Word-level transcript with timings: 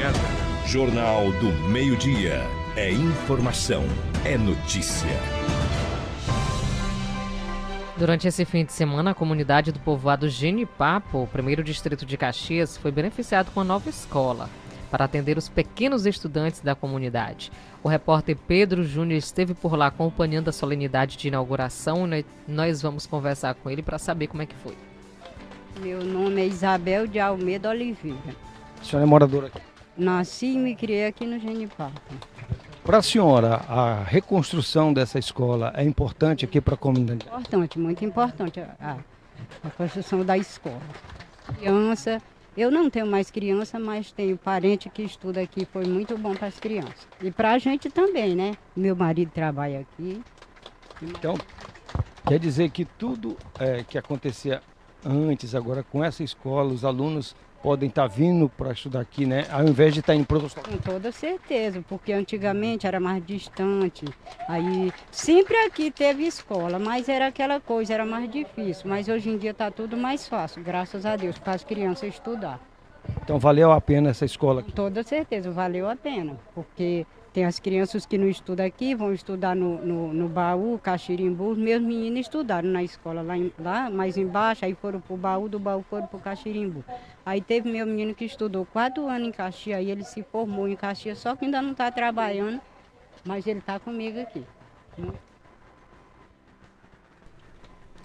Obrigado. 0.00 0.66
Jornal 0.66 1.30
do 1.32 1.52
Meio-Dia. 1.68 2.46
É 2.74 2.90
informação, 2.90 3.84
é 4.24 4.38
notícia. 4.38 5.10
Durante 7.98 8.26
esse 8.26 8.46
fim 8.46 8.64
de 8.64 8.72
semana, 8.72 9.10
a 9.10 9.14
comunidade 9.14 9.70
do 9.72 9.78
povoado 9.78 10.26
Genipapo, 10.26 11.28
primeiro 11.30 11.62
distrito 11.62 12.06
de 12.06 12.16
Caxias, 12.16 12.78
foi 12.78 12.90
beneficiado 12.90 13.50
com 13.50 13.60
uma 13.60 13.64
nova 13.64 13.90
escola 13.90 14.48
para 14.90 15.04
atender 15.04 15.36
os 15.36 15.50
pequenos 15.50 16.06
estudantes 16.06 16.62
da 16.62 16.74
comunidade. 16.74 17.52
O 17.82 17.88
repórter 17.88 18.38
Pedro 18.48 18.82
Júnior 18.82 19.18
esteve 19.18 19.52
por 19.52 19.76
lá 19.76 19.88
acompanhando 19.88 20.48
a 20.48 20.52
solenidade 20.52 21.18
de 21.18 21.28
inauguração 21.28 22.08
e 22.14 22.24
nós 22.48 22.80
vamos 22.80 23.06
conversar 23.06 23.54
com 23.54 23.68
ele 23.68 23.82
para 23.82 23.98
saber 23.98 24.28
como 24.28 24.40
é 24.40 24.46
que 24.46 24.56
foi. 24.56 24.74
Meu 25.78 26.02
nome 26.02 26.40
é 26.40 26.46
Isabel 26.46 27.06
de 27.06 27.20
Almeida 27.20 27.68
Oliveira. 27.68 28.34
A 28.80 28.84
senhora 28.84 29.04
é 29.04 29.06
moradora 29.06 29.48
aqui? 29.48 29.69
Nasci 29.96 30.46
e 30.46 30.58
me 30.58 30.74
criei 30.74 31.06
aqui 31.06 31.26
no 31.26 31.38
Genipapo. 31.38 32.00
Para 32.82 32.98
a 32.98 33.02
senhora, 33.02 33.56
a 33.68 34.02
reconstrução 34.02 34.92
dessa 34.92 35.18
escola 35.18 35.72
é 35.76 35.84
importante 35.84 36.44
aqui 36.44 36.60
para 36.60 36.74
a 36.74 36.78
comunidade? 36.78 37.26
Importante, 37.26 37.78
muito 37.78 38.04
importante 38.04 38.60
a, 38.60 38.96
a 39.62 39.70
construção 39.70 40.24
da 40.24 40.36
escola. 40.36 40.80
Criança, 41.58 42.20
eu 42.56 42.70
não 42.70 42.90
tenho 42.90 43.06
mais 43.06 43.30
criança, 43.30 43.78
mas 43.78 44.10
tenho 44.10 44.36
parente 44.36 44.88
que 44.88 45.02
estuda 45.02 45.40
aqui, 45.40 45.64
foi 45.64 45.84
muito 45.86 46.16
bom 46.18 46.34
para 46.34 46.48
as 46.48 46.58
crianças. 46.58 47.06
E 47.22 47.30
para 47.30 47.52
a 47.52 47.58
gente 47.58 47.88
também, 47.90 48.34
né? 48.34 48.54
Meu 48.74 48.96
marido 48.96 49.30
trabalha 49.30 49.80
aqui. 49.80 50.20
Então, 51.02 51.36
quer 52.26 52.38
dizer 52.38 52.70
que 52.70 52.84
tudo 52.84 53.36
é, 53.58 53.84
que 53.84 53.96
acontecia 53.96 54.62
antes, 55.04 55.54
agora 55.54 55.82
com 55.82 56.02
essa 56.02 56.24
escola, 56.24 56.72
os 56.72 56.84
alunos 56.84 57.36
podem 57.62 57.88
estar 57.88 58.08
tá 58.08 58.14
vindo 58.14 58.48
para 58.48 58.72
estudar 58.72 59.00
aqui, 59.00 59.26
né? 59.26 59.46
Ao 59.50 59.62
invés 59.64 59.94
de 59.94 60.00
estar 60.00 60.16
tá 60.16 60.24
para 60.24 60.36
outros 60.36 60.54
Com 60.54 60.78
toda 60.78 61.12
certeza, 61.12 61.82
porque 61.88 62.12
antigamente 62.12 62.86
era 62.86 62.98
mais 62.98 63.24
distante. 63.24 64.04
Aí 64.48 64.92
sempre 65.10 65.56
aqui 65.66 65.90
teve 65.90 66.24
escola, 66.24 66.78
mas 66.78 67.08
era 67.08 67.26
aquela 67.26 67.60
coisa, 67.60 67.94
era 67.94 68.06
mais 68.06 68.30
difícil. 68.30 68.88
Mas 68.88 69.08
hoje 69.08 69.30
em 69.30 69.36
dia 69.36 69.50
está 69.50 69.70
tudo 69.70 69.96
mais 69.96 70.26
fácil, 70.26 70.62
graças 70.62 71.04
a 71.04 71.16
Deus, 71.16 71.38
para 71.38 71.54
as 71.54 71.64
crianças 71.64 72.08
estudar. 72.08 72.69
Então 73.22 73.38
valeu 73.38 73.72
a 73.72 73.80
pena 73.80 74.10
essa 74.10 74.24
escola? 74.24 74.62
Com 74.62 74.70
toda 74.70 75.02
certeza, 75.02 75.50
valeu 75.50 75.88
a 75.88 75.96
pena, 75.96 76.36
porque 76.54 77.06
tem 77.32 77.44
as 77.44 77.60
crianças 77.60 78.04
que 78.04 78.18
não 78.18 78.28
estudam 78.28 78.66
aqui, 78.66 78.94
vão 78.94 79.12
estudar 79.12 79.54
no, 79.54 79.78
no, 79.84 80.12
no 80.12 80.28
baú, 80.28 80.78
Caxirimbu. 80.82 81.54
Meus 81.54 81.80
meninos 81.80 82.20
estudaram 82.20 82.68
na 82.68 82.82
escola 82.82 83.22
lá, 83.22 83.36
em, 83.36 83.52
lá 83.58 83.88
mais 83.88 84.16
embaixo, 84.16 84.64
aí 84.64 84.74
foram 84.74 85.00
para 85.00 85.14
o 85.14 85.16
baú, 85.16 85.48
do 85.48 85.58
baú 85.58 85.84
foram 85.88 86.06
para 86.06 86.16
o 86.16 86.20
Caxirimbu. 86.20 86.84
Aí 87.24 87.40
teve 87.40 87.70
meu 87.70 87.86
menino 87.86 88.14
que 88.14 88.24
estudou 88.24 88.66
quatro 88.66 89.06
anos 89.06 89.28
em 89.28 89.32
Caxias, 89.32 89.78
aí 89.78 89.90
ele 89.90 90.02
se 90.02 90.22
formou 90.24 90.66
em 90.66 90.74
Caxias, 90.74 91.18
só 91.18 91.36
que 91.36 91.44
ainda 91.44 91.62
não 91.62 91.72
está 91.72 91.90
trabalhando, 91.92 92.60
mas 93.24 93.46
ele 93.46 93.60
está 93.60 93.78
comigo 93.78 94.18
aqui. 94.20 94.44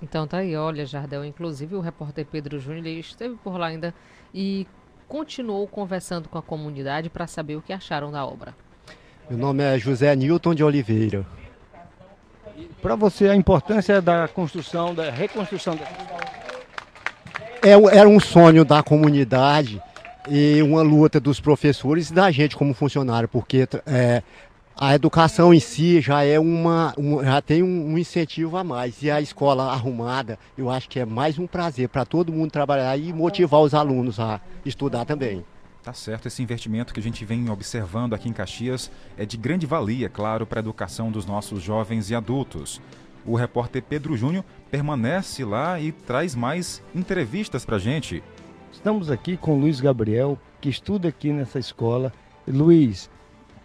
Então 0.04 0.28
tá 0.28 0.38
aí, 0.38 0.56
olha, 0.56 0.86
Jardel, 0.86 1.26
inclusive 1.26 1.76
o 1.76 1.80
repórter 1.80 2.28
Pedro 2.28 2.60
Júnior 2.60 2.86
esteve 2.86 3.36
por 3.38 3.58
lá 3.58 3.68
ainda 3.68 3.92
e 4.32 4.68
continuou 5.08 5.68
conversando 5.68 6.30
com 6.30 6.38
a 6.38 6.42
comunidade 6.42 7.10
para 7.10 7.28
saber 7.28 7.56
o 7.56 7.62
que 7.62 7.74
acharam 7.74 8.12
da 8.12 8.26
obra. 8.26 8.56
Meu 9.30 9.38
nome 9.38 9.64
é 9.64 9.78
José 9.78 10.16
Newton 10.16 10.54
de 10.54 10.64
Oliveira. 10.64 11.26
Para 12.82 12.96
você, 12.96 13.28
a 13.28 13.36
importância 13.36 14.02
da 14.02 14.28
construção, 14.28 14.94
da 14.94 15.10
reconstrução 15.10 15.76
da 15.76 15.84
é, 17.66 17.72
era 17.98 18.08
um 18.08 18.20
sonho 18.20 18.64
da 18.64 18.84
comunidade 18.84 19.82
e 20.30 20.62
uma 20.62 20.84
luta 20.84 21.20
dos 21.20 21.40
professores 21.40 22.12
e 22.12 22.14
da 22.14 22.30
gente 22.30 22.56
como 22.56 22.76
funcionário, 22.76 23.28
porque 23.28 23.68
é, 23.88 24.22
a 24.78 24.94
educação 24.94 25.54
em 25.54 25.60
si 25.60 26.02
já 26.02 26.24
é 26.24 26.38
uma, 26.38 26.94
um, 26.98 27.24
já 27.24 27.42
tem 27.42 27.64
um, 27.64 27.94
um, 27.94 27.98
incentivo 27.98 28.58
a 28.58 28.64
mais 28.64 29.02
e 29.02 29.10
a 29.10 29.22
escola 29.22 29.72
arrumada 29.72 30.38
eu 30.58 30.70
acho 30.70 30.90
que 30.90 31.00
é 31.00 31.06
mais 31.06 31.40
um 31.40 31.48
prazer 31.48 31.88
para 31.88 32.04
todo 32.04 32.34
mundo 32.34 32.52
trabalhar 32.52 32.98
e 32.98 33.14
motivar 33.14 33.62
os 33.62 33.74
alunos 33.74 34.20
a 34.20 34.42
estudar 34.66 35.06
também. 35.06 35.46
Tá 35.82 35.94
certo, 35.94 36.28
esse 36.28 36.44
investimento 36.44 36.94
que 36.94 37.00
a 37.00 37.04
gente 37.04 37.24
vem 37.24 37.50
observando 37.50 38.14
aqui 38.14 38.28
em 38.28 38.34
Caxias 38.34 38.92
é 39.18 39.26
de 39.26 39.38
grande 39.38 39.66
valia, 39.66 40.10
claro, 40.10 40.46
para 40.46 40.60
a 40.60 40.64
educação 40.64 41.10
dos 41.12 41.26
nossos 41.26 41.62
jovens 41.62 42.10
e 42.10 42.16
adultos. 42.16 42.82
O 43.26 43.36
repórter 43.36 43.84
Pedro 43.84 44.18
Júnior 44.18 44.44
permanece 44.70 45.46
lá 45.46 45.80
e 45.80 45.92
traz 45.92 46.36
mais 46.36 46.82
entrevistas 46.94 47.64
para 47.64 47.78
a 47.78 47.80
gente. 47.80 48.22
Estamos 48.74 49.10
aqui 49.10 49.38
com 49.38 49.56
o 49.56 49.60
Luiz 49.60 49.80
Gabriel, 49.80 50.40
que 50.60 50.70
estuda 50.70 51.08
aqui 51.08 51.32
nessa 51.32 51.60
escola. 51.60 52.12
Luiz, 52.48 53.10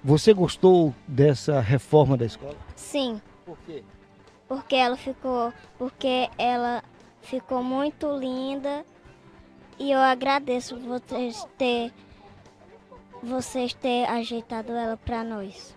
você 0.02 0.32
gostou 0.32 0.94
dessa 1.06 1.60
reforma 1.60 2.16
da 2.16 2.24
escola? 2.24 2.56
Sim. 2.74 3.20
Por 3.44 3.58
quê? 3.66 3.82
Porque 4.48 4.74
ela 4.74 4.96
ficou, 4.96 5.52
porque 5.78 6.28
ela 6.36 6.82
ficou 7.22 7.62
muito 7.62 8.06
linda 8.16 8.84
e 9.78 9.92
eu 9.92 9.98
agradeço 9.98 10.76
vocês 10.78 11.46
ter 11.56 11.92
vocês 13.22 13.74
ter 13.74 14.06
ajeitado 14.06 14.72
ela 14.72 14.96
para 14.96 15.22
nós. 15.22 15.76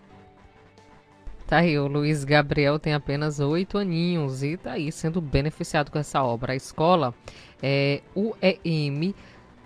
Tá 1.45 1.57
aí, 1.57 1.77
o 1.77 1.87
Luiz 1.87 2.23
Gabriel 2.23 2.79
tem 2.79 2.93
apenas 2.93 3.39
oito 3.39 3.77
aninhos 3.77 4.43
e 4.43 4.55
tá 4.55 4.71
aí 4.71 4.91
sendo 4.91 5.19
beneficiado 5.19 5.91
com 5.91 5.99
essa 5.99 6.23
obra. 6.23 6.53
A 6.53 6.55
escola 6.55 7.13
é 7.61 8.01
UEM 8.15 9.13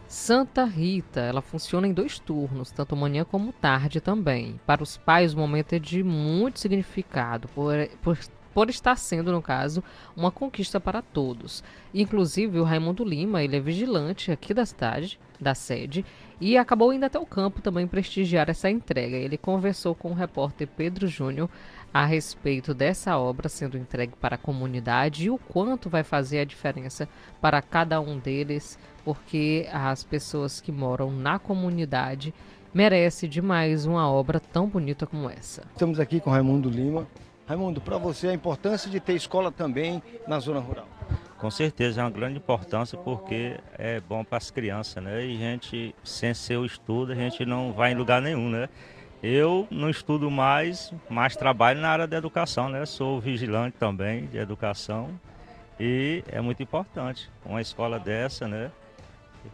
Santa 0.08 0.64
Rita, 0.64 1.20
ela 1.20 1.42
funciona 1.42 1.86
em 1.86 1.94
dois 1.94 2.18
turnos, 2.18 2.72
tanto 2.72 2.96
manhã 2.96 3.26
como 3.26 3.52
tarde 3.52 4.00
também. 4.00 4.60
Para 4.66 4.82
os 4.82 4.96
pais, 4.96 5.34
o 5.34 5.38
momento 5.38 5.74
é 5.74 5.80
de 5.80 6.02
muito 6.02 6.60
significado, 6.60 7.48
por, 7.50 7.74
por 8.02 8.18
por 8.58 8.72
estar 8.72 8.96
sendo, 8.96 9.32
no 9.32 9.40
caso, 9.40 9.84
uma 10.16 10.32
conquista 10.32 10.80
para 10.80 11.00
todos. 11.00 11.64
Inclusive, 11.94 12.60
o 12.60 12.64
Raimundo 12.64 13.04
Lima, 13.04 13.44
ele 13.44 13.56
é 13.56 13.60
vigilante 13.60 14.32
aqui 14.32 14.52
da 14.52 14.66
cidade, 14.66 15.20
da 15.40 15.54
sede, 15.54 16.04
e 16.42 16.58
acabou 16.58 16.92
indo 16.92 17.04
até 17.04 17.20
o 17.20 17.26
campo 17.28 17.62
também 17.62 17.86
prestigiar 17.86 18.50
essa 18.50 18.68
entrega. 18.68 19.16
Ele 19.16 19.38
conversou 19.38 19.94
com 19.94 20.10
o 20.10 20.16
repórter 20.16 20.68
Pedro 20.76 21.06
Júnior 21.06 21.48
a 21.98 22.06
respeito 22.06 22.76
dessa 22.76 23.18
obra 23.18 23.50
sendo 23.50 23.76
entregue 23.76 24.14
para 24.22 24.36
a 24.36 24.38
comunidade 24.38 25.26
e 25.26 25.30
o 25.32 25.38
quanto 25.40 25.90
vai 25.90 26.04
fazer 26.04 26.38
a 26.38 26.46
diferença 26.46 27.10
para 27.42 27.60
cada 27.60 28.00
um 28.00 28.20
deles, 28.20 28.78
porque 29.04 29.68
as 29.74 30.04
pessoas 30.04 30.62
que 30.62 30.72
moram 30.72 31.12
na 31.12 31.40
comunidade 31.40 32.36
merecem 32.72 33.28
demais 33.28 33.88
uma 33.88 34.08
obra 34.12 34.40
tão 34.40 34.68
bonita 34.68 35.08
como 35.08 35.28
essa. 35.28 35.64
Estamos 35.72 36.00
aqui 36.00 36.20
com 36.20 36.30
Raimundo 36.30 36.70
Lima, 36.70 37.08
Raimundo, 37.48 37.82
para 37.82 37.98
você 37.98 38.28
a 38.28 38.34
importância 38.34 38.92
de 38.92 39.00
ter 39.00 39.16
escola 39.16 39.52
também 39.52 40.00
na 40.28 40.38
zona 40.38 40.60
rural? 40.60 40.88
Com 41.40 41.50
certeza 41.50 42.02
é 42.02 42.04
uma 42.04 42.12
grande 42.12 42.38
importância 42.38 42.96
porque 42.96 43.58
é 43.76 44.00
bom 44.02 44.24
para 44.24 44.38
as 44.38 44.52
crianças, 44.52 45.04
né? 45.04 45.26
E 45.26 45.36
a 45.36 45.40
gente, 45.40 45.96
sem 46.04 46.32
ser 46.36 46.58
o 46.58 46.66
estudo, 46.66 47.14
a 47.14 47.16
gente 47.16 47.44
não 47.44 47.74
vai 47.74 47.94
em 47.94 47.96
lugar 47.96 48.22
nenhum, 48.22 48.50
né? 48.50 48.70
Eu 49.22 49.68
não 49.72 49.90
estudo 49.90 50.30
mais, 50.30 50.94
mas 51.10 51.36
trabalho 51.36 51.82
na 51.82 51.90
área 51.90 52.08
da 52.08 52.18
educação, 52.18 52.70
né? 52.70 52.86
Sou 52.86 53.20
vigilante 53.20 53.76
também 53.78 54.28
de 54.28 54.38
educação 54.38 55.10
e 55.80 56.24
é 56.28 56.40
muito 56.40 56.62
importante 56.62 57.30
uma 57.46 57.62
escola 57.62 58.00
dessa, 58.00 58.48
né? 58.48 58.72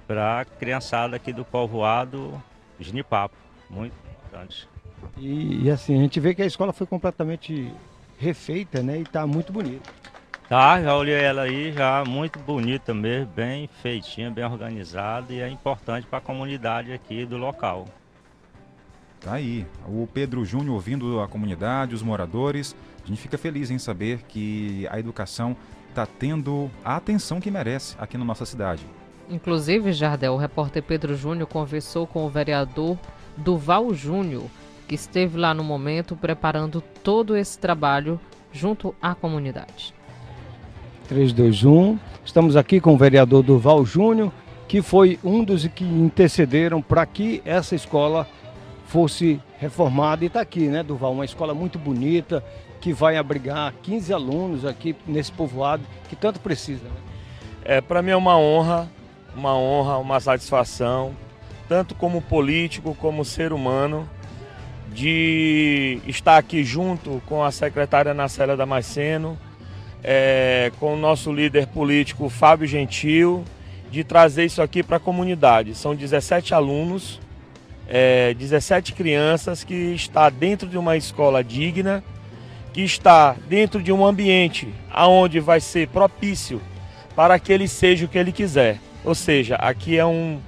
Para 0.06 0.42
a 0.42 0.46
criançada 0.46 1.16
aqui 1.16 1.32
do 1.32 1.46
povoado 1.46 2.42
Ginipapo, 2.80 3.36
muito 3.70 3.94
importante. 4.10 4.68
E, 5.18 5.66
e, 5.66 5.72
assim, 5.72 5.98
a 5.98 6.02
gente 6.02 6.20
vê 6.20 6.34
que 6.34 6.42
a 6.42 6.46
escola 6.46 6.74
foi 6.74 6.88
completamente 6.88 7.72
refeita, 8.18 8.82
né? 8.82 9.00
E 9.00 9.02
está 9.02 9.26
muito 9.26 9.54
bonita. 9.54 9.90
Tá, 10.50 10.82
já 10.82 10.96
olhei 10.96 11.16
ela 11.16 11.44
aí, 11.44 11.72
já 11.72 12.04
muito 12.06 12.38
bonita 12.40 12.94
mesmo, 12.94 13.32
bem 13.34 13.68
feitinha, 13.82 14.30
bem 14.30 14.44
organizada 14.44 15.32
e 15.32 15.40
é 15.40 15.50
importante 15.50 16.06
para 16.06 16.20
a 16.20 16.22
comunidade 16.22 16.92
aqui 16.92 17.26
do 17.26 17.38
local. 17.38 17.88
Tá 19.24 19.36
aí, 19.36 19.66
o 19.88 20.06
Pedro 20.14 20.44
Júnior 20.44 20.76
ouvindo 20.76 21.22
a 21.22 21.28
comunidade, 21.28 21.96
os 21.96 22.04
moradores. 22.04 22.76
A 23.04 23.08
gente 23.08 23.22
fica 23.22 23.38
feliz 23.38 23.72
em 23.72 23.78
saber 23.78 24.20
que 24.28 24.86
a 24.92 25.00
educação 25.00 25.56
está 25.90 26.06
tendo 26.06 26.70
a 26.84 26.98
atenção 26.98 27.40
que 27.40 27.50
merece 27.50 27.96
aqui 27.98 28.18
na 28.18 28.26
nossa 28.26 28.46
cidade. 28.46 28.86
Inclusive, 29.30 29.94
Jardel, 29.94 30.34
o 30.34 30.38
repórter 30.38 30.84
Pedro 30.84 31.16
Júnior 31.16 31.48
conversou 31.48 32.06
com 32.06 32.26
o 32.26 32.30
vereador 32.30 32.98
Duval 33.38 33.94
Júnior 33.94 34.44
que 34.88 34.96
esteve 34.96 35.38
lá 35.38 35.54
no 35.54 35.64
momento 35.64 36.16
preparando 36.16 36.82
todo 37.04 37.36
esse 37.36 37.58
trabalho 37.58 38.20
junto 38.52 38.94
à 39.02 39.16
comunidade. 39.16 39.94
321. 41.08 41.98
Estamos 42.26 42.56
aqui 42.56 42.80
com 42.80 42.94
o 42.94 42.98
vereador 42.98 43.44
Duval 43.44 43.86
Júnior, 43.86 44.32
que 44.68 44.82
foi 44.82 45.20
um 45.24 45.44
dos 45.44 45.66
que 45.68 45.84
intercederam 45.84 46.82
para 46.82 47.06
que 47.06 47.42
essa 47.46 47.76
escola 47.76 48.28
fosse 48.94 49.42
reformada. 49.58 50.24
E 50.24 50.28
está 50.28 50.40
aqui, 50.40 50.68
né, 50.68 50.84
Duval? 50.84 51.14
Uma 51.14 51.26
escola 51.26 51.52
muito 51.52 51.80
bonita, 51.80 52.44
que 52.80 52.94
vai 52.94 53.18
abrigar 53.18 53.74
15 53.82 54.14
alunos 54.14 54.66
aqui 54.66 54.96
nesse 55.08 55.32
povoado 55.32 55.84
que 56.08 56.16
tanto 56.16 56.40
precisa. 56.40 56.84
Né? 56.84 56.96
É, 57.66 57.82
para 57.82 58.04
mim 58.04 58.12
é 58.12 58.16
uma 58.16 58.38
honra, 58.38 58.88
uma 59.36 59.58
honra, 59.58 59.98
uma 59.98 60.20
satisfação 60.20 61.16
tanto 61.68 61.96
como 61.96 62.22
político, 62.22 62.94
como 62.94 63.26
ser 63.26 63.52
humano, 63.52 64.08
de 64.94 66.00
estar 66.06 66.38
aqui 66.38 66.64
junto 66.64 67.20
com 67.26 67.44
a 67.44 67.50
secretária 67.52 68.14
Nacélia 68.14 68.56
Damasceno, 68.56 69.36
é, 70.04 70.72
com 70.80 70.94
o 70.94 70.98
nosso 70.98 71.34
líder 71.34 71.66
político 71.66 72.30
Fábio 72.30 72.68
Gentil, 72.68 73.44
de 73.90 74.04
trazer 74.04 74.46
isso 74.46 74.62
aqui 74.62 74.84
para 74.84 74.98
a 74.98 75.00
comunidade. 75.00 75.74
São 75.74 75.96
17 75.96 76.54
alunos, 76.54 77.20
é, 77.88 78.34
17 78.34 78.94
crianças 78.94 79.64
que 79.64 79.74
está 79.74 80.30
dentro 80.30 80.68
de 80.68 80.78
uma 80.78 80.96
escola 80.98 81.44
digna, 81.44 82.04
que 82.72 82.82
está 82.82 83.36
dentro 83.48 83.82
de 83.82 83.92
um 83.92 84.06
ambiente 84.06 84.74
aonde 84.92 85.40
vai 85.40 85.60
ser 85.60 85.88
propício 85.90 86.62
para 87.16 87.38
que 87.38 87.54
ele 87.54 87.68
seja 87.68 88.06
o 88.06 88.10
que 88.10 88.18
ele 88.18 88.32
quiser. 88.32 88.80
Ou 89.04 89.14
seja, 89.14 89.56
aqui 89.56 89.98
é 89.98 90.06
um, 90.06 90.40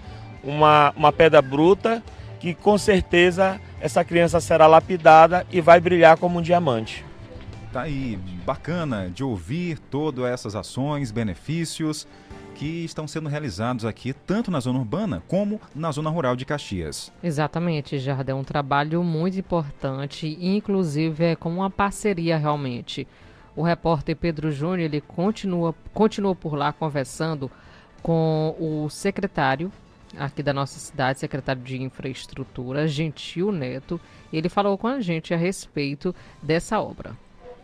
uma, 0.43 0.93
uma 0.95 1.11
pedra 1.11 1.41
bruta 1.41 2.01
que 2.39 2.53
com 2.53 2.77
certeza 2.77 3.59
essa 3.79 4.03
criança 4.03 4.39
será 4.39 4.65
lapidada 4.67 5.45
e 5.51 5.61
vai 5.61 5.79
brilhar 5.79 6.17
como 6.17 6.39
um 6.39 6.41
diamante. 6.41 7.05
Tá 7.71 7.81
aí, 7.81 8.17
bacana 8.45 9.11
de 9.13 9.23
ouvir 9.23 9.77
todas 9.77 10.25
essas 10.25 10.55
ações, 10.55 11.11
benefícios 11.11 12.07
que 12.55 12.85
estão 12.85 13.07
sendo 13.07 13.27
realizados 13.29 13.85
aqui, 13.85 14.13
tanto 14.13 14.49
na 14.49 14.59
zona 14.59 14.79
urbana 14.79 15.21
como 15.27 15.59
na 15.75 15.91
zona 15.91 16.09
rural 16.09 16.35
de 16.35 16.45
Caxias. 16.45 17.11
Exatamente, 17.21 17.99
Jardim. 17.99 18.31
É 18.31 18.33
um 18.33 18.43
trabalho 18.43 19.03
muito 19.03 19.37
importante, 19.37 20.37
inclusive 20.41 21.23
é 21.23 21.35
com 21.35 21.49
uma 21.49 21.69
parceria 21.69 22.37
realmente. 22.37 23.05
O 23.55 23.61
repórter 23.61 24.15
Pedro 24.15 24.51
Júnior 24.51 24.79
ele 24.79 25.01
continua, 25.01 25.75
continua 25.93 26.33
por 26.33 26.55
lá 26.55 26.73
conversando 26.73 27.51
com 28.01 28.55
o 28.59 28.89
secretário 28.89 29.71
aqui 30.17 30.41
da 30.41 30.53
nossa 30.53 30.79
cidade, 30.79 31.19
secretário 31.19 31.61
de 31.61 31.81
Infraestrutura, 31.81 32.87
Gentil 32.87 33.51
Neto. 33.51 33.99
Ele 34.31 34.47
falou 34.47 34.77
com 34.77 34.87
a 34.87 35.01
gente 35.01 35.33
a 35.33 35.37
respeito 35.37 36.15
dessa 36.41 36.79
obra. 36.79 37.15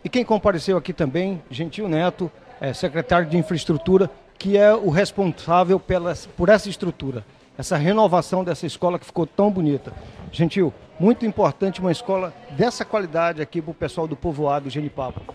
E 0.04 0.08
quem 0.08 0.24
compareceu 0.24 0.76
aqui 0.76 0.92
também, 0.92 1.42
Gentil 1.50 1.88
Neto, 1.88 2.30
é 2.60 2.72
secretário 2.72 3.28
de 3.28 3.36
Infraestrutura, 3.36 4.10
que 4.42 4.58
é 4.58 4.74
o 4.74 4.90
responsável 4.90 5.78
pela, 5.78 6.16
por 6.36 6.48
essa 6.48 6.68
estrutura, 6.68 7.24
essa 7.56 7.76
renovação 7.76 8.42
dessa 8.42 8.66
escola 8.66 8.98
que 8.98 9.06
ficou 9.06 9.24
tão 9.24 9.48
bonita. 9.48 9.92
Gentil, 10.32 10.74
muito 10.98 11.24
importante 11.24 11.80
uma 11.80 11.92
escola 11.92 12.34
dessa 12.50 12.84
qualidade 12.84 13.40
aqui 13.40 13.62
para 13.62 13.70
o 13.70 13.74
pessoal 13.74 14.08
do 14.08 14.16
povoado 14.16 14.68
Genipapo. 14.68 15.32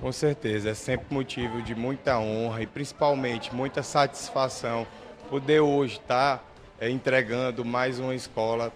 Com 0.00 0.10
certeza, 0.10 0.70
é 0.70 0.74
sempre 0.74 1.06
motivo 1.14 1.62
de 1.62 1.72
muita 1.72 2.18
honra 2.18 2.60
e 2.60 2.66
principalmente 2.66 3.54
muita 3.54 3.80
satisfação 3.80 4.84
poder 5.30 5.60
hoje 5.60 6.00
estar 6.00 6.44
é, 6.80 6.90
entregando 6.90 7.64
mais 7.64 8.00
uma 8.00 8.14
escola 8.16 8.72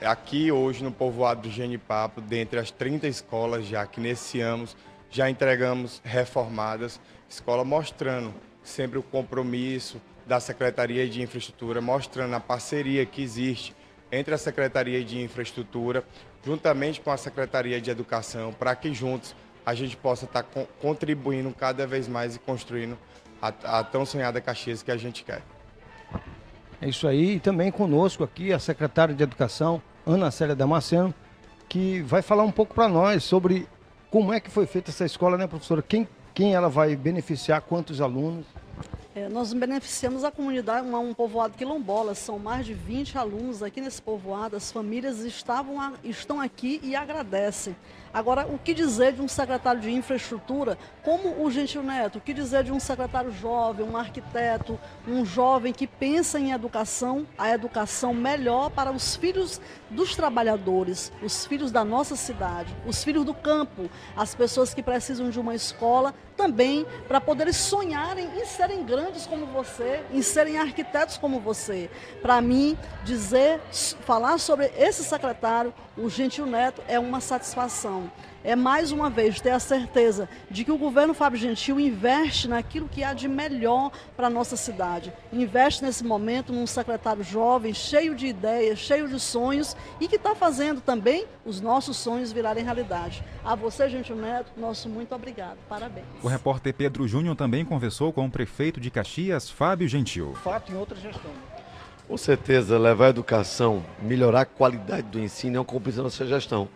aqui 0.00 0.50
hoje 0.50 0.82
no 0.82 0.90
povoado 0.90 1.42
do 1.42 1.50
Genipapo, 1.50 2.22
dentre 2.22 2.58
as 2.58 2.70
30 2.70 3.06
escolas 3.06 3.66
já 3.66 3.86
que 3.86 4.00
nesse 4.00 4.40
ano 4.40 4.66
já 5.10 5.28
entregamos 5.28 6.00
reformadas, 6.02 6.98
escola 7.28 7.66
mostrando 7.66 8.32
sempre 8.68 8.98
o 8.98 9.02
compromisso 9.02 10.00
da 10.26 10.40
Secretaria 10.40 11.08
de 11.08 11.22
Infraestrutura, 11.22 11.80
mostrando 11.80 12.34
a 12.34 12.40
parceria 12.40 13.06
que 13.06 13.22
existe 13.22 13.74
entre 14.10 14.34
a 14.34 14.38
Secretaria 14.38 15.02
de 15.04 15.20
Infraestrutura, 15.20 16.04
juntamente 16.44 17.00
com 17.00 17.10
a 17.10 17.16
Secretaria 17.16 17.80
de 17.80 17.90
Educação, 17.90 18.52
para 18.52 18.74
que 18.74 18.92
juntos 18.92 19.34
a 19.64 19.74
gente 19.74 19.96
possa 19.96 20.24
estar 20.24 20.44
contribuindo 20.80 21.52
cada 21.52 21.86
vez 21.86 22.06
mais 22.06 22.36
e 22.36 22.38
construindo 22.38 22.96
a, 23.40 23.78
a 23.78 23.84
tão 23.84 24.04
sonhada 24.04 24.40
Caxias 24.40 24.82
que 24.82 24.90
a 24.90 24.96
gente 24.96 25.24
quer. 25.24 25.42
É 26.80 26.88
isso 26.88 27.08
aí, 27.08 27.36
e 27.36 27.40
também 27.40 27.70
conosco 27.70 28.22
aqui 28.22 28.52
a 28.52 28.58
secretária 28.58 29.14
de 29.14 29.22
Educação, 29.22 29.82
Ana 30.04 30.30
Célia 30.30 30.54
Damasceno, 30.54 31.14
que 31.68 32.00
vai 32.02 32.22
falar 32.22 32.44
um 32.44 32.52
pouco 32.52 32.74
para 32.74 32.88
nós 32.88 33.24
sobre 33.24 33.66
como 34.10 34.32
é 34.32 34.38
que 34.38 34.50
foi 34.50 34.66
feita 34.66 34.90
essa 34.90 35.04
escola, 35.04 35.36
né, 35.36 35.46
professora? 35.46 35.82
Quem, 35.82 36.06
quem 36.36 36.52
ela 36.52 36.68
vai 36.68 36.94
beneficiar, 36.94 37.62
quantos 37.62 37.98
alunos? 37.98 38.44
É, 39.16 39.30
nós 39.30 39.50
beneficiamos 39.54 40.24
a 40.24 40.30
comunidade, 40.30 40.86
um, 40.86 40.94
um 40.94 41.14
povoado 41.14 41.56
quilombola, 41.56 42.14
são 42.14 42.38
mais 42.38 42.66
de 42.66 42.74
20 42.74 43.16
alunos 43.16 43.62
aqui 43.62 43.80
nesse 43.80 44.02
povoado, 44.02 44.56
as 44.56 44.70
famílias 44.70 45.20
estavam, 45.20 45.94
estão 46.04 46.38
aqui 46.38 46.78
e 46.82 46.94
agradecem. 46.94 47.74
Agora, 48.12 48.46
o 48.46 48.58
que 48.58 48.72
dizer 48.72 49.12
de 49.12 49.20
um 49.20 49.28
secretário 49.28 49.80
de 49.80 49.90
infraestrutura 49.90 50.78
como 51.02 51.42
o 51.42 51.50
Gentil 51.50 51.82
Neto? 51.82 52.16
O 52.16 52.20
que 52.20 52.32
dizer 52.32 52.64
de 52.64 52.72
um 52.72 52.80
secretário 52.80 53.30
jovem, 53.30 53.86
um 53.86 53.96
arquiteto, 53.96 54.78
um 55.06 55.24
jovem 55.24 55.72
que 55.72 55.86
pensa 55.86 56.38
em 56.38 56.52
educação, 56.52 57.26
a 57.36 57.50
educação 57.50 58.14
melhor 58.14 58.70
para 58.70 58.90
os 58.90 59.16
filhos 59.16 59.60
dos 59.90 60.16
trabalhadores, 60.16 61.12
os 61.22 61.44
filhos 61.44 61.70
da 61.70 61.84
nossa 61.84 62.16
cidade, 62.16 62.74
os 62.86 63.04
filhos 63.04 63.24
do 63.24 63.34
campo, 63.34 63.90
as 64.16 64.34
pessoas 64.34 64.72
que 64.72 64.82
precisam 64.82 65.28
de 65.28 65.38
uma 65.38 65.54
escola 65.54 66.14
também 66.36 66.86
para 67.08 67.20
poderem 67.20 67.52
sonharem 67.52 68.28
em 68.38 68.44
serem 68.46 68.84
grandes 68.84 69.05
como 69.26 69.46
você, 69.46 70.02
em 70.10 70.22
serem 70.22 70.58
arquitetos 70.58 71.16
como 71.16 71.38
você. 71.40 71.88
Para 72.20 72.40
mim, 72.40 72.76
dizer, 73.04 73.60
falar 74.00 74.38
sobre 74.38 74.72
esse 74.76 75.04
secretário, 75.04 75.72
o 75.96 76.08
Gentil 76.10 76.46
Neto, 76.46 76.82
é 76.88 76.98
uma 76.98 77.20
satisfação 77.20 78.10
é 78.44 78.54
mais 78.54 78.92
uma 78.92 79.10
vez 79.10 79.40
ter 79.40 79.50
a 79.50 79.58
certeza 79.58 80.28
de 80.50 80.64
que 80.64 80.72
o 80.72 80.78
governo 80.78 81.14
Fábio 81.14 81.38
Gentil 81.38 81.80
investe 81.80 82.48
naquilo 82.48 82.88
que 82.88 83.02
há 83.02 83.12
de 83.12 83.28
melhor 83.28 83.90
para 84.16 84.28
a 84.28 84.30
nossa 84.30 84.56
cidade. 84.56 85.12
Investe 85.32 85.82
nesse 85.82 86.04
momento 86.04 86.52
num 86.52 86.66
secretário 86.66 87.22
jovem, 87.22 87.74
cheio 87.74 88.14
de 88.14 88.26
ideias, 88.26 88.78
cheio 88.78 89.08
de 89.08 89.18
sonhos 89.18 89.76
e 90.00 90.08
que 90.08 90.16
está 90.16 90.34
fazendo 90.34 90.80
também 90.80 91.26
os 91.44 91.60
nossos 91.60 91.96
sonhos 91.96 92.32
virarem 92.32 92.64
realidade. 92.64 93.24
A 93.44 93.54
você, 93.54 93.88
Gentil 93.88 94.16
Neto, 94.16 94.52
nosso 94.56 94.88
muito 94.88 95.14
obrigado. 95.14 95.58
Parabéns. 95.68 96.06
O 96.22 96.28
repórter 96.28 96.74
Pedro 96.74 97.06
Júnior 97.06 97.36
também 97.36 97.64
conversou 97.64 98.12
com 98.12 98.26
o 98.26 98.30
prefeito 98.30 98.80
de 98.80 98.90
Caxias, 98.90 99.50
Fábio 99.50 99.88
Gentil. 99.88 100.34
Fato 100.42 100.72
em 100.72 100.76
outra 100.76 100.96
gestão. 100.96 101.30
Com 102.08 102.16
certeza, 102.16 102.78
levar 102.78 103.06
a 103.06 103.10
educação, 103.10 103.84
melhorar 104.00 104.42
a 104.42 104.46
qualidade 104.46 105.08
do 105.08 105.18
ensino 105.18 105.56
é 105.56 105.58
uma 105.58 105.64
competência 105.64 105.98
da 105.98 106.04
nossa 106.04 106.24
gestão. 106.24 106.68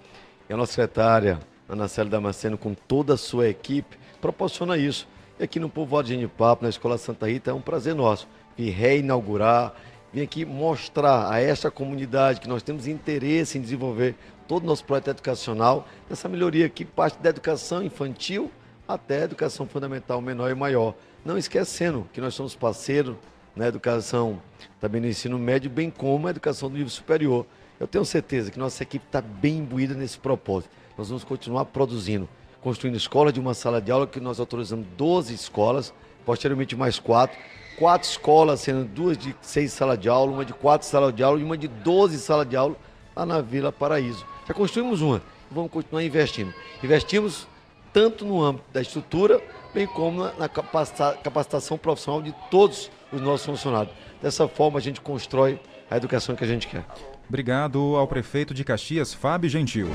E 0.48 0.52
a 0.52 0.56
nossa 0.56 0.72
secretária, 0.72 1.38
Ana 1.70 1.86
Célia 1.86 2.10
Damasceno, 2.10 2.58
com 2.58 2.74
toda 2.74 3.14
a 3.14 3.16
sua 3.16 3.48
equipe, 3.48 3.96
proporciona 4.20 4.76
isso. 4.76 5.06
E 5.38 5.44
aqui 5.44 5.60
no 5.60 5.70
Povoado 5.70 6.08
de 6.08 6.14
Genipapo, 6.14 6.64
na 6.64 6.68
Escola 6.68 6.98
Santa 6.98 7.28
Rita, 7.28 7.52
é 7.52 7.54
um 7.54 7.60
prazer 7.60 7.94
nosso 7.94 8.26
vir 8.56 8.70
reinaugurar, 8.70 9.72
vir 10.12 10.22
aqui 10.22 10.44
mostrar 10.44 11.32
a 11.32 11.40
esta 11.40 11.70
comunidade 11.70 12.40
que 12.40 12.48
nós 12.48 12.62
temos 12.62 12.86
interesse 12.86 13.56
em 13.56 13.60
desenvolver 13.60 14.16
todo 14.48 14.64
o 14.64 14.66
nosso 14.66 14.84
projeto 14.84 15.10
educacional, 15.10 15.86
nessa 16.08 16.28
melhoria 16.28 16.68
que 16.68 16.84
parte 16.84 17.18
da 17.20 17.30
educação 17.30 17.82
infantil 17.82 18.50
até 18.86 19.20
a 19.20 19.24
educação 19.24 19.66
fundamental 19.66 20.20
menor 20.20 20.50
e 20.50 20.54
maior. 20.54 20.94
Não 21.24 21.38
esquecendo 21.38 22.06
que 22.12 22.20
nós 22.20 22.34
somos 22.34 22.56
parceiros 22.56 23.16
na 23.54 23.68
educação, 23.68 24.42
também 24.80 25.00
no 25.00 25.06
ensino 25.06 25.38
médio, 25.38 25.70
bem 25.70 25.88
como 25.88 26.26
a 26.26 26.30
educação 26.30 26.68
do 26.68 26.74
nível 26.74 26.90
superior. 26.90 27.46
Eu 27.80 27.88
tenho 27.88 28.04
certeza 28.04 28.50
que 28.50 28.58
nossa 28.58 28.82
equipe 28.82 29.06
está 29.06 29.20
bem 29.20 29.58
imbuída 29.58 29.94
nesse 29.94 30.18
propósito 30.18 30.70
nós 31.00 31.08
vamos 31.08 31.24
continuar 31.24 31.64
produzindo, 31.64 32.28
construindo 32.60 32.94
escola 32.94 33.32
de 33.32 33.40
uma 33.40 33.54
sala 33.54 33.80
de 33.80 33.90
aula, 33.90 34.06
que 34.06 34.20
nós 34.20 34.38
autorizamos 34.38 34.86
12 34.98 35.32
escolas, 35.32 35.94
posteriormente 36.26 36.76
mais 36.76 36.98
quatro, 36.98 37.38
quatro 37.78 38.06
escolas, 38.06 38.60
sendo 38.60 38.84
duas 38.84 39.16
de 39.16 39.34
seis 39.40 39.72
salas 39.72 39.98
de 39.98 40.10
aula, 40.10 40.30
uma 40.30 40.44
de 40.44 40.52
quatro 40.52 40.86
salas 40.86 41.14
de 41.14 41.22
aula 41.22 41.40
e 41.40 41.42
uma 41.42 41.56
de 41.56 41.68
12 41.68 42.18
salas 42.18 42.46
de 42.46 42.54
aula 42.54 42.76
lá 43.16 43.24
na 43.24 43.40
Vila 43.40 43.72
Paraíso. 43.72 44.26
Já 44.46 44.52
construímos 44.52 45.00
uma 45.00 45.22
vamos 45.50 45.72
continuar 45.72 46.04
investindo. 46.04 46.52
Investimos 46.84 47.48
tanto 47.94 48.26
no 48.26 48.42
âmbito 48.42 48.66
da 48.70 48.82
estrutura, 48.82 49.42
bem 49.72 49.86
como 49.86 50.24
na 50.38 50.48
capacitação 50.50 51.78
profissional 51.78 52.20
de 52.20 52.34
todos 52.50 52.90
os 53.10 53.22
nossos 53.22 53.46
funcionários. 53.46 53.94
Dessa 54.20 54.46
forma, 54.46 54.78
a 54.78 54.82
gente 54.82 55.00
constrói 55.00 55.58
a 55.90 55.96
educação 55.96 56.36
que 56.36 56.44
a 56.44 56.46
gente 56.46 56.68
quer. 56.68 56.84
Obrigado 57.28 57.96
ao 57.96 58.06
prefeito 58.06 58.54
de 58.54 58.64
Caxias, 58.64 59.12
Fábio 59.12 59.50
Gentil. 59.50 59.88